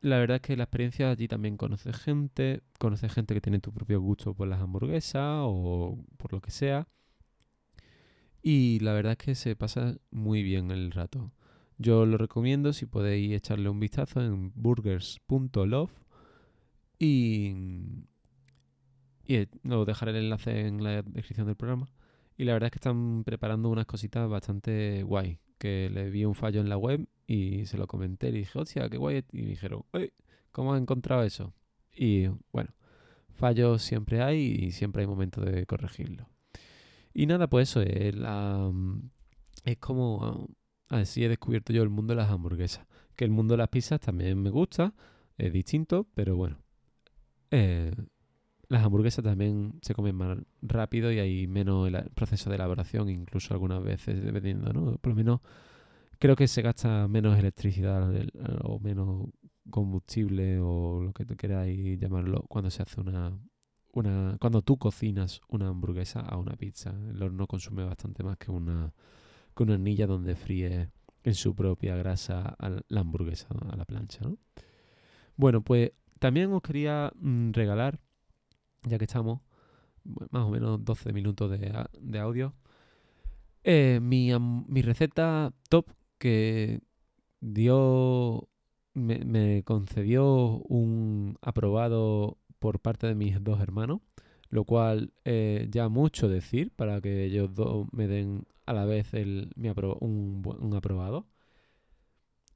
la 0.00 0.18
verdad 0.18 0.36
es 0.36 0.42
que 0.42 0.56
la 0.56 0.64
experiencia 0.64 1.10
allí 1.10 1.28
también 1.28 1.56
conoces 1.56 1.96
gente, 1.96 2.62
conoces 2.78 3.12
gente 3.12 3.34
que 3.34 3.40
tiene 3.40 3.60
tu 3.60 3.72
propio 3.72 4.00
gusto 4.00 4.34
por 4.34 4.48
las 4.48 4.60
hamburguesas 4.60 5.38
o 5.44 6.04
por 6.16 6.32
lo 6.32 6.40
que 6.40 6.50
sea. 6.50 6.88
Y 8.42 8.80
la 8.80 8.92
verdad 8.92 9.12
es 9.12 9.18
que 9.18 9.34
se 9.36 9.54
pasa 9.54 9.96
muy 10.10 10.42
bien 10.42 10.72
el 10.72 10.90
rato. 10.90 11.32
Yo 11.78 12.04
lo 12.06 12.18
recomiendo 12.18 12.72
si 12.72 12.86
podéis 12.86 13.32
echarle 13.32 13.68
un 13.68 13.78
vistazo 13.80 14.20
en 14.20 14.52
burgers.love 14.54 15.92
y, 16.98 17.54
y 19.24 19.48
os 19.68 19.86
dejaré 19.86 20.10
el 20.12 20.24
enlace 20.24 20.66
en 20.66 20.82
la 20.82 21.02
descripción 21.02 21.46
del 21.46 21.56
programa. 21.56 21.88
Y 22.36 22.44
la 22.44 22.54
verdad 22.54 22.66
es 22.66 22.72
que 22.72 22.78
están 22.78 23.22
preparando 23.24 23.68
unas 23.68 23.86
cositas 23.86 24.28
bastante 24.28 25.04
guay. 25.04 25.38
Que 25.62 25.88
le 25.90 26.10
vi 26.10 26.24
un 26.24 26.34
fallo 26.34 26.60
en 26.60 26.68
la 26.68 26.76
web 26.76 27.06
y 27.24 27.66
se 27.66 27.78
lo 27.78 27.86
comenté 27.86 28.30
y 28.30 28.32
dije, 28.32 28.58
hostia, 28.58 28.88
qué 28.88 28.96
guay. 28.96 29.22
Y 29.30 29.42
me 29.42 29.50
dijeron, 29.50 29.84
¿cómo 30.50 30.74
has 30.74 30.82
encontrado 30.82 31.22
eso? 31.22 31.54
Y 31.94 32.26
bueno, 32.50 32.70
fallos 33.30 33.80
siempre 33.80 34.22
hay 34.22 34.40
y 34.40 34.72
siempre 34.72 35.02
hay 35.02 35.06
momento 35.06 35.40
de 35.40 35.64
corregirlo. 35.64 36.28
Y 37.14 37.26
nada, 37.26 37.46
pues 37.46 37.70
eso 37.70 37.80
es, 37.80 38.16
es 39.64 39.76
como 39.78 40.48
así 40.88 41.24
he 41.24 41.28
descubierto 41.28 41.72
yo 41.72 41.84
el 41.84 41.90
mundo 41.90 42.14
de 42.14 42.22
las 42.22 42.30
hamburguesas. 42.30 42.84
Que 43.14 43.24
el 43.24 43.30
mundo 43.30 43.54
de 43.54 43.58
las 43.58 43.68
pizzas 43.68 44.00
también 44.00 44.42
me 44.42 44.50
gusta, 44.50 44.94
es 45.38 45.52
distinto, 45.52 46.08
pero 46.14 46.34
bueno. 46.34 46.58
Eh, 47.52 47.92
las 48.72 48.84
hamburguesas 48.84 49.24
también 49.24 49.78
se 49.82 49.94
comen 49.94 50.16
más 50.16 50.38
rápido 50.62 51.12
y 51.12 51.18
hay 51.18 51.46
menos 51.46 51.88
el 51.88 52.10
proceso 52.14 52.48
de 52.48 52.56
elaboración, 52.56 53.08
incluso 53.10 53.52
algunas 53.52 53.82
veces, 53.82 54.22
dependiendo, 54.24 54.72
¿no? 54.72 54.96
Por 54.96 55.10
lo 55.10 55.16
menos 55.16 55.40
creo 56.18 56.36
que 56.36 56.48
se 56.48 56.62
gasta 56.62 57.06
menos 57.08 57.38
electricidad 57.38 58.10
o 58.62 58.78
menos 58.78 59.28
combustible 59.70 60.58
o 60.60 61.02
lo 61.02 61.12
que 61.12 61.26
queráis 61.36 61.98
llamarlo 61.98 62.44
cuando 62.48 62.70
se 62.70 62.82
hace 62.82 63.00
una, 63.00 63.38
una 63.92 64.36
cuando 64.40 64.62
tú 64.62 64.78
cocinas 64.78 65.40
una 65.48 65.68
hamburguesa 65.68 66.20
a 66.20 66.38
una 66.38 66.56
pizza. 66.56 66.94
El 67.10 67.22
horno 67.22 67.46
consume 67.46 67.84
bastante 67.84 68.22
más 68.22 68.38
que 68.38 68.50
una 68.50 68.94
con 69.54 69.68
una 69.68 69.76
anilla 69.76 70.06
donde 70.06 70.34
fríe 70.34 70.90
en 71.24 71.34
su 71.34 71.54
propia 71.54 71.94
grasa 71.96 72.56
la 72.88 73.00
hamburguesa 73.00 73.48
a 73.70 73.76
la 73.76 73.84
plancha. 73.84 74.20
¿no? 74.24 74.38
Bueno, 75.36 75.62
pues 75.62 75.92
también 76.18 76.52
os 76.52 76.62
quería 76.62 77.12
mm, 77.16 77.50
regalar, 77.52 78.00
ya 78.84 78.98
que 78.98 79.04
estamos 79.04 79.40
más 80.04 80.44
o 80.44 80.50
menos 80.50 80.84
12 80.84 81.12
minutos 81.12 81.50
de, 81.50 82.18
audio, 82.18 82.54
eh, 83.64 84.00
mi, 84.02 84.30
mi, 84.38 84.82
receta 84.82 85.52
top 85.68 85.86
que 86.18 86.80
dio, 87.40 88.48
me, 88.94 89.62
concedió 89.64 90.58
un 90.68 91.38
aprobado 91.40 92.38
por 92.58 92.80
parte 92.80 93.06
de 93.06 93.14
mis 93.14 93.42
dos 93.42 93.60
hermanos, 93.60 94.00
lo 94.48 94.64
cual 94.64 95.12
eh, 95.24 95.68
ya 95.70 95.88
mucho 95.88 96.28
decir 96.28 96.72
para 96.74 97.00
que 97.00 97.24
ellos 97.24 97.54
dos 97.54 97.86
me 97.92 98.06
den 98.06 98.46
a 98.66 98.72
la 98.72 98.84
vez 98.84 99.14
el, 99.14 99.50
un, 100.00 100.42
un, 100.60 100.74
aprobado. 100.74 101.26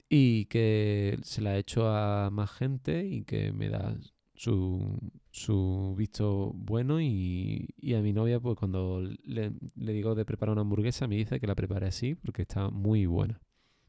Y 0.09 0.45
que 0.45 1.19
se 1.23 1.41
la 1.41 1.55
he 1.57 1.59
hecho 1.59 1.89
a 1.89 2.29
más 2.31 2.49
gente 2.51 3.05
y 3.05 3.23
que 3.23 3.51
me 3.51 3.69
da 3.69 3.97
su, 4.37 4.97
su 5.31 5.93
visto 5.97 6.53
bueno 6.53 7.01
y, 7.01 7.67
y, 7.77 7.95
a 7.95 8.01
mi 8.01 8.13
novia 8.13 8.39
pues 8.39 8.55
cuando 8.57 9.01
le, 9.23 9.51
le, 9.75 9.93
digo 9.93 10.15
de 10.15 10.23
preparar 10.23 10.53
una 10.53 10.61
hamburguesa 10.61 11.07
me 11.07 11.17
dice 11.17 11.39
que 11.39 11.47
la 11.47 11.55
prepare 11.55 11.87
así 11.87 12.15
porque 12.15 12.43
está 12.43 12.69
muy 12.69 13.05
buena 13.07 13.41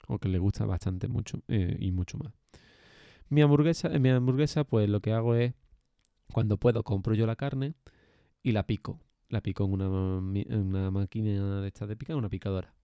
o 0.08 0.18
que 0.18 0.28
le 0.28 0.38
gusta 0.38 0.66
bastante 0.66 1.06
mucho 1.06 1.42
eh, 1.48 1.76
y 1.78 1.92
mucho 1.92 2.18
más. 2.18 2.32
Mi 3.28 3.42
hamburguesa, 3.42 3.94
en 3.94 4.02
mi 4.02 4.08
hamburguesa 4.08 4.64
pues 4.64 4.88
lo 4.88 5.00
que 5.00 5.12
hago 5.12 5.36
es 5.36 5.54
cuando 6.32 6.56
puedo 6.56 6.82
compro 6.82 7.14
yo 7.14 7.26
la 7.26 7.36
carne 7.36 7.74
y 8.42 8.52
la 8.52 8.66
pico 8.66 9.00
la 9.28 9.42
pico 9.42 9.64
en 9.64 9.72
una, 9.72 9.88
una 9.88 10.90
máquina 10.90 11.60
de 11.60 11.68
estas 11.68 11.88
de 11.88 11.96
picar, 11.96 12.16
una 12.16 12.28
picadora. 12.28 12.74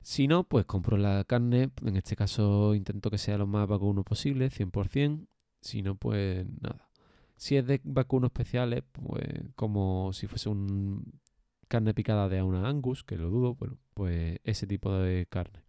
Si 0.00 0.28
no, 0.28 0.44
pues 0.44 0.64
compro 0.66 0.96
la 0.96 1.24
carne. 1.24 1.70
En 1.84 1.96
este 1.96 2.16
caso 2.16 2.74
intento 2.74 3.10
que 3.10 3.18
sea 3.18 3.38
lo 3.38 3.46
más 3.46 3.68
vacuno 3.68 4.04
posible, 4.04 4.50
100%. 4.50 5.26
Si 5.66 5.82
no, 5.82 5.96
pues 5.96 6.46
nada. 6.60 6.88
Si 7.36 7.56
es 7.56 7.66
de 7.66 7.80
vacunos 7.82 8.28
especiales, 8.28 8.84
pues 8.92 9.26
como 9.56 10.12
si 10.12 10.28
fuese 10.28 10.48
un 10.48 11.20
carne 11.66 11.92
picada 11.92 12.28
de 12.28 12.40
una 12.40 12.68
Angus, 12.68 13.02
que 13.02 13.16
lo 13.16 13.28
dudo, 13.30 13.56
bueno, 13.56 13.76
pues 13.94 14.38
ese 14.44 14.68
tipo 14.68 14.92
de 14.92 15.26
carne. 15.26 15.64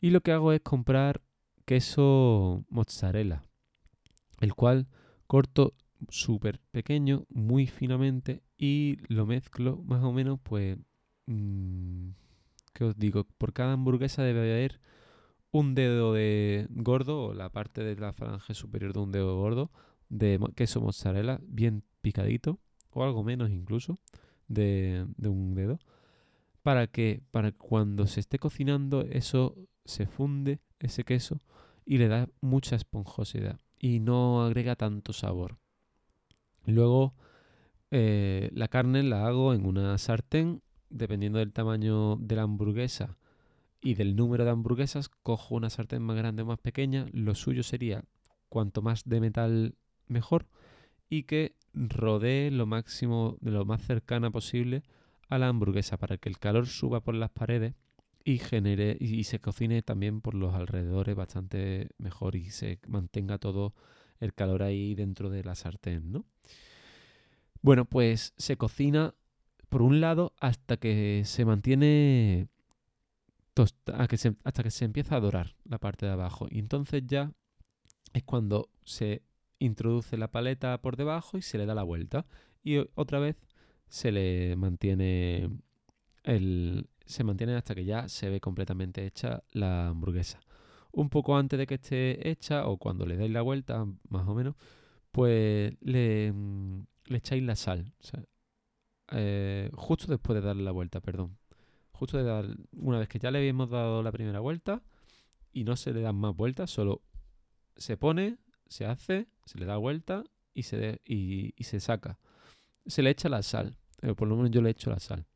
Y 0.00 0.10
lo 0.10 0.20
que 0.20 0.30
hago 0.30 0.52
es 0.52 0.60
comprar 0.60 1.20
queso 1.64 2.64
mozzarella, 2.68 3.44
el 4.40 4.54
cual 4.54 4.86
corto 5.26 5.74
súper 6.08 6.60
pequeño, 6.70 7.26
muy 7.28 7.66
finamente, 7.66 8.44
y 8.56 8.98
lo 9.08 9.26
mezclo 9.26 9.82
más 9.84 10.04
o 10.04 10.12
menos, 10.12 10.38
pues, 10.44 10.78
mm, 11.26 12.10
¿qué 12.72 12.84
os 12.84 12.96
digo? 12.96 13.24
Por 13.36 13.52
cada 13.52 13.72
hamburguesa 13.72 14.22
debe 14.22 14.40
haber 14.52 14.80
un 15.52 15.74
dedo 15.74 16.14
de 16.14 16.66
gordo, 16.70 17.26
o 17.26 17.34
la 17.34 17.50
parte 17.50 17.84
de 17.84 17.94
la 17.94 18.12
falange 18.12 18.54
superior 18.54 18.94
de 18.94 19.00
un 19.00 19.12
dedo 19.12 19.36
gordo, 19.36 19.70
de 20.08 20.40
queso 20.56 20.80
mozzarella, 20.80 21.40
bien 21.46 21.84
picadito, 22.00 22.58
o 22.90 23.04
algo 23.04 23.22
menos 23.22 23.50
incluso, 23.50 23.98
de, 24.48 25.06
un 25.22 25.54
dedo, 25.54 25.78
para 26.62 26.86
que 26.86 27.22
para 27.30 27.52
cuando 27.52 28.06
se 28.06 28.20
esté 28.20 28.38
cocinando 28.38 29.02
eso 29.02 29.56
se 29.84 30.06
funde, 30.06 30.60
ese 30.80 31.04
queso, 31.04 31.42
y 31.84 31.98
le 31.98 32.08
da 32.08 32.28
mucha 32.40 32.76
esponjosidad 32.76 33.60
y 33.78 34.00
no 34.00 34.42
agrega 34.44 34.76
tanto 34.76 35.12
sabor. 35.12 35.58
Luego 36.64 37.14
eh, 37.90 38.50
la 38.54 38.68
carne 38.68 39.02
la 39.02 39.26
hago 39.26 39.52
en 39.52 39.66
una 39.66 39.98
sartén, 39.98 40.62
dependiendo 40.88 41.40
del 41.40 41.52
tamaño 41.52 42.16
de 42.16 42.36
la 42.36 42.42
hamburguesa 42.42 43.16
y 43.82 43.94
del 43.94 44.16
número 44.16 44.44
de 44.44 44.50
hamburguesas, 44.50 45.08
cojo 45.08 45.56
una 45.56 45.68
sartén 45.68 46.02
más 46.02 46.16
grande 46.16 46.42
o 46.42 46.46
más 46.46 46.58
pequeña. 46.58 47.06
Lo 47.12 47.34
suyo 47.34 47.62
sería 47.62 48.04
cuanto 48.48 48.80
más 48.80 49.04
de 49.04 49.20
metal 49.20 49.74
mejor 50.06 50.46
y 51.10 51.24
que 51.24 51.56
rodee 51.74 52.50
lo 52.50 52.64
máximo, 52.64 53.36
de 53.40 53.50
lo 53.50 53.64
más 53.64 53.82
cercana 53.82 54.30
posible 54.30 54.82
a 55.28 55.38
la 55.38 55.48
hamburguesa 55.48 55.96
para 55.96 56.16
que 56.16 56.28
el 56.28 56.38
calor 56.38 56.66
suba 56.66 57.00
por 57.00 57.14
las 57.14 57.30
paredes 57.30 57.74
y 58.24 58.38
genere 58.38 58.96
y 59.00 59.24
se 59.24 59.40
cocine 59.40 59.82
también 59.82 60.20
por 60.20 60.34
los 60.34 60.54
alrededores 60.54 61.16
bastante 61.16 61.88
mejor 61.98 62.36
y 62.36 62.50
se 62.50 62.78
mantenga 62.86 63.38
todo 63.38 63.74
el 64.20 64.32
calor 64.32 64.62
ahí 64.62 64.94
dentro 64.94 65.28
de 65.28 65.42
la 65.42 65.56
sartén, 65.56 66.12
¿no? 66.12 66.24
Bueno, 67.62 67.84
pues 67.84 68.32
se 68.36 68.56
cocina 68.56 69.14
por 69.68 69.82
un 69.82 70.00
lado 70.00 70.34
hasta 70.38 70.76
que 70.76 71.22
se 71.24 71.44
mantiene 71.44 72.48
hasta 73.54 74.62
que 74.62 74.70
se 74.70 74.84
empieza 74.84 75.16
a 75.16 75.20
dorar 75.20 75.54
la 75.64 75.78
parte 75.78 76.06
de 76.06 76.12
abajo 76.12 76.46
y 76.50 76.58
entonces 76.58 77.02
ya 77.06 77.32
es 78.12 78.22
cuando 78.24 78.70
se 78.84 79.22
introduce 79.58 80.16
la 80.16 80.28
paleta 80.30 80.80
por 80.80 80.96
debajo 80.96 81.38
y 81.38 81.42
se 81.42 81.58
le 81.58 81.66
da 81.66 81.74
la 81.74 81.82
vuelta 81.82 82.26
y 82.62 82.78
otra 82.94 83.18
vez 83.18 83.36
se 83.88 84.10
le 84.10 84.56
mantiene 84.56 85.50
el 86.24 86.88
se 87.04 87.24
mantiene 87.24 87.54
hasta 87.54 87.74
que 87.74 87.84
ya 87.84 88.08
se 88.08 88.30
ve 88.30 88.40
completamente 88.40 89.04
hecha 89.04 89.42
la 89.52 89.88
hamburguesa 89.88 90.40
un 90.92 91.08
poco 91.08 91.36
antes 91.36 91.58
de 91.58 91.66
que 91.66 91.74
esté 91.74 92.30
hecha 92.30 92.66
o 92.66 92.76
cuando 92.76 93.06
le 93.06 93.16
dais 93.16 93.30
la 93.30 93.42
vuelta, 93.42 93.86
más 94.08 94.28
o 94.28 94.34
menos, 94.34 94.54
pues 95.10 95.74
le, 95.80 96.32
le 97.06 97.18
echáis 97.18 97.42
la 97.42 97.56
sal. 97.56 97.92
Eh, 99.10 99.70
justo 99.74 100.06
después 100.08 100.34
de 100.40 100.46
darle 100.46 100.62
la 100.62 100.70
vuelta, 100.70 101.00
perdón. 101.00 101.38
Justo 102.02 102.18
de 102.18 102.24
dar, 102.24 102.46
una 102.72 102.98
vez 102.98 103.06
que 103.06 103.20
ya 103.20 103.30
le 103.30 103.38
habíamos 103.38 103.70
dado 103.70 104.02
la 104.02 104.10
primera 104.10 104.40
vuelta 104.40 104.82
y 105.52 105.62
no 105.62 105.76
se 105.76 105.92
le 105.92 106.00
dan 106.00 106.16
más 106.16 106.34
vueltas, 106.34 106.68
solo 106.68 107.00
se 107.76 107.96
pone, 107.96 108.38
se 108.66 108.86
hace, 108.86 109.28
se 109.44 109.56
le 109.60 109.66
da 109.66 109.76
vuelta 109.76 110.24
y 110.52 110.64
se, 110.64 110.78
de- 110.78 111.00
y, 111.04 111.54
se 111.62 111.78
saca. 111.78 112.18
Se 112.86 113.04
le 113.04 113.10
echa 113.10 113.28
la 113.28 113.44
sal, 113.44 113.76
eh, 114.00 114.14
por 114.14 114.26
lo 114.26 114.34
menos 114.34 114.50
yo 114.50 114.62
le 114.62 114.70
echo 114.70 114.90
la 114.90 114.98
sal. 114.98 115.26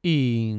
Y, 0.00 0.54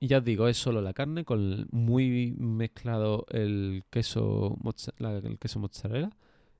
ya 0.00 0.18
os 0.18 0.24
digo, 0.24 0.48
es 0.48 0.56
solo 0.56 0.82
la 0.82 0.92
carne 0.92 1.24
con 1.24 1.68
muy 1.70 2.34
mezclado 2.36 3.26
el 3.30 3.84
queso, 3.90 4.58
el 4.98 5.38
queso 5.38 5.60
mozzarella 5.60 6.10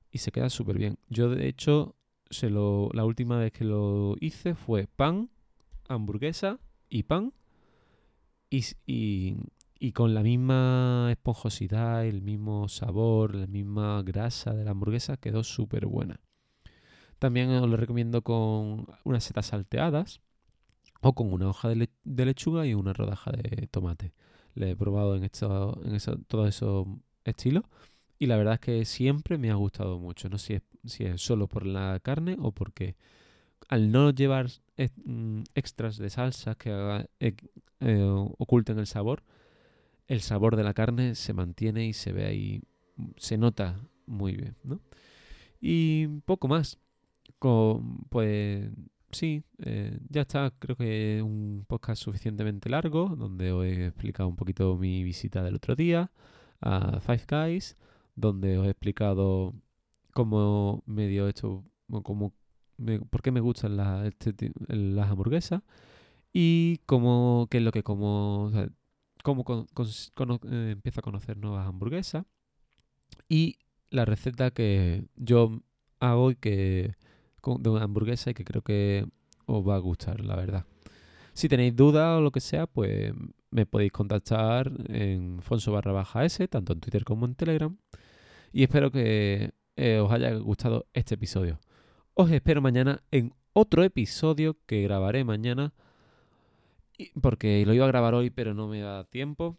y 0.09 0.19
se 0.19 0.31
queda 0.31 0.49
súper 0.49 0.77
bien. 0.77 0.97
Yo 1.09 1.29
de 1.29 1.49
hecho, 1.49 1.97
se 2.29 2.49
lo, 2.49 2.89
la 2.93 3.03
última 3.03 3.37
vez 3.39 3.51
que 3.51 3.65
lo 3.65 4.15
hice 4.21 4.55
fue 4.55 4.87
pan, 4.87 5.29
hamburguesa 5.89 6.61
y 6.89 7.03
pan 7.03 7.33
y, 8.49 8.65
y, 8.85 9.37
y 9.79 9.91
con 9.93 10.13
la 10.13 10.21
misma 10.23 11.09
esponjosidad, 11.11 12.05
el 12.05 12.21
mismo 12.21 12.67
sabor, 12.69 13.35
la 13.35 13.47
misma 13.47 14.01
grasa 14.03 14.53
de 14.53 14.63
la 14.65 14.71
hamburguesa 14.71 15.17
quedó 15.17 15.43
súper 15.43 15.85
buena. 15.85 16.19
También 17.19 17.49
os 17.51 17.69
lo 17.69 17.77
recomiendo 17.77 18.21
con 18.23 18.87
unas 19.03 19.23
setas 19.23 19.47
salteadas 19.47 20.21
o 21.01 21.15
con 21.15 21.33
una 21.33 21.49
hoja 21.49 21.69
de, 21.69 21.89
de 22.03 22.25
lechuga 22.25 22.65
y 22.67 22.73
una 22.75 22.93
rodaja 22.93 23.31
de 23.31 23.67
tomate. 23.67 24.13
Le 24.55 24.71
he 24.71 24.75
probado 24.77 25.15
en, 25.17 25.23
esto, 25.25 25.79
en 25.85 25.95
eso- 25.95 26.17
todos 26.27 26.49
esos 26.49 26.87
estilos 27.25 27.65
y 28.19 28.27
la 28.27 28.37
verdad 28.37 28.55
es 28.55 28.59
que 28.61 28.85
siempre 28.85 29.37
me 29.37 29.51
ha 29.51 29.55
gustado 29.55 29.99
mucho. 29.99 30.29
No 30.29 30.37
sé 30.39 30.47
si 30.47 30.53
es, 30.55 30.63
si 30.93 31.05
es 31.05 31.21
solo 31.21 31.47
por 31.47 31.65
la 31.65 31.99
carne 32.01 32.37
o 32.39 32.51
porque 32.53 32.97
al 33.69 33.91
no 33.91 34.09
llevar 34.11 34.47
ex- 34.77 34.93
mm, 35.05 35.43
extras 35.55 35.97
de 35.97 36.09
salsa 36.09 36.55
que 36.55 36.71
haga- 36.71 37.05
eh, 37.21 37.35
eh, 37.79 38.03
oculten 38.37 38.77
el 38.79 38.87
sabor, 38.87 39.23
el 40.07 40.19
sabor 40.21 40.55
de 40.57 40.63
la 40.63 40.73
carne 40.73 41.15
se 41.15 41.33
mantiene 41.33 41.85
y 41.87 41.93
se 41.93 42.11
ve 42.11 42.25
ahí, 42.25 42.61
se 43.17 43.37
nota 43.37 43.79
muy 44.05 44.35
bien, 44.35 44.55
¿no? 44.63 44.81
Y 45.61 46.07
poco 46.25 46.47
más. 46.49 46.77
Pues 48.09 48.69
sí, 49.11 49.43
eh, 49.59 49.97
ya 50.09 50.21
está. 50.21 50.51
Creo 50.59 50.75
que 50.75 51.21
un 51.23 51.63
podcast 51.67 52.01
suficientemente 52.03 52.69
largo 52.69 53.15
donde 53.15 53.51
os 53.51 53.65
he 53.65 53.85
explicado 53.87 54.27
un 54.29 54.35
poquito 54.35 54.75
mi 54.77 55.03
visita 55.03 55.43
del 55.43 55.55
otro 55.55 55.75
día 55.75 56.11
a 56.61 56.99
Five 57.01 57.25
Guys, 57.29 57.77
donde 58.15 58.57
os 58.57 58.67
he 58.67 58.71
explicado 58.71 59.53
cómo 60.13 60.83
me 60.85 61.07
dio 61.07 61.27
esto, 61.27 61.63
o 61.89 62.01
cómo 62.03 62.33
por 63.09 63.21
qué 63.21 63.31
me 63.31 63.39
gustan 63.39 63.77
la- 63.77 64.07
este 64.07 64.51
las 64.67 65.09
hamburguesas 65.09 65.61
y 66.33 66.79
cómo, 66.85 67.47
qué 67.49 67.57
es 67.57 67.63
lo 67.63 67.71
que 67.71 67.83
como, 67.83 68.51
cómo 69.23 69.43
eh, 70.49 70.69
empiezo 70.71 70.99
a 70.99 71.03
conocer 71.03 71.37
nuevas 71.37 71.67
hamburguesas 71.67 72.25
y 73.27 73.57
la 73.89 74.05
receta 74.05 74.51
que 74.51 75.05
yo 75.15 75.61
hago 75.99 76.31
que 76.39 76.95
de 77.43 77.69
una 77.69 77.83
hamburguesa 77.83 78.31
y 78.31 78.33
que 78.33 78.43
creo 78.43 78.61
que 78.61 79.05
os 79.45 79.67
va 79.67 79.75
a 79.75 79.79
gustar, 79.79 80.23
la 80.23 80.35
verdad. 80.35 80.65
Si 81.33 81.47
tenéis 81.47 81.75
dudas 81.75 82.17
o 82.17 82.21
lo 82.21 82.31
que 82.31 82.41
sea, 82.41 82.67
pues 82.67 83.13
me 83.49 83.65
podéis 83.65 83.91
contactar 83.91 84.71
en 84.89 85.41
Fonso 85.41 85.71
barra 85.71 85.91
baja 85.91 86.25
S, 86.25 86.47
tanto 86.47 86.73
en 86.73 86.79
Twitter 86.81 87.03
como 87.03 87.25
en 87.25 87.35
Telegram. 87.35 87.75
Y 88.51 88.63
espero 88.63 88.91
que 88.91 89.51
eh, 89.75 89.99
os 89.99 90.11
haya 90.11 90.33
gustado 90.35 90.85
este 90.93 91.15
episodio. 91.15 91.59
Os 92.21 92.29
espero 92.31 92.61
mañana 92.61 93.01
en 93.11 93.33
otro 93.53 93.81
episodio 93.81 94.57
que 94.65 94.81
grabaré 94.81 95.23
mañana. 95.23 95.71
Porque 97.21 97.65
lo 97.65 97.73
iba 97.73 97.85
a 97.85 97.87
grabar 97.87 98.13
hoy, 98.13 98.29
pero 98.29 98.53
no 98.53 98.67
me 98.67 98.81
da 98.81 99.05
tiempo. 99.05 99.57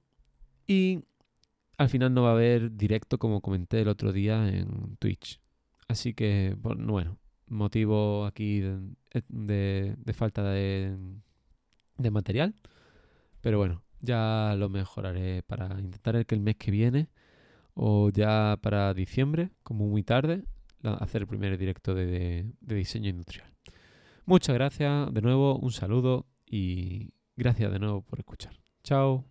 Y 0.66 1.04
al 1.78 1.88
final 1.88 2.12
no 2.12 2.24
va 2.24 2.28
a 2.28 2.32
haber 2.32 2.76
directo 2.76 3.16
como 3.16 3.40
comenté 3.40 3.80
el 3.80 3.88
otro 3.88 4.12
día 4.12 4.46
en 4.46 4.98
Twitch. 4.98 5.40
Así 5.88 6.12
que, 6.12 6.54
bueno, 6.58 7.16
motivo 7.46 8.26
aquí 8.26 8.62
de, 9.30 9.96
falta 10.12 10.44
de, 10.50 10.98
material. 12.10 12.54
Pero 13.40 13.56
bueno, 13.56 13.82
ya 14.02 14.54
lo 14.58 14.68
mejoraré 14.68 15.42
para 15.44 15.80
intentar 15.80 16.26
que 16.26 16.34
el 16.34 16.42
mes 16.42 16.56
que 16.56 16.70
viene 16.70 17.08
o 17.72 18.10
ya 18.10 18.58
para 18.60 18.92
diciembre, 18.92 19.50
como 19.62 19.86
muy 19.86 20.02
tarde, 20.02 20.44
hacer 20.82 21.22
el 21.22 21.28
primer 21.28 21.56
directo 21.58 21.94
de, 21.94 22.06
de- 22.60 22.74
diseño 22.74 23.08
industrial. 23.10 23.52
Muchas 24.26 24.54
gracias, 24.54 25.12
de 25.12 25.22
nuevo 25.22 25.58
un 25.58 25.72
saludo 25.72 26.26
y 26.46 27.12
gracias 27.36 27.72
de 27.72 27.78
nuevo 27.78 28.02
por 28.02 28.18
escuchar. 28.18 28.52
Chao. 28.82 29.24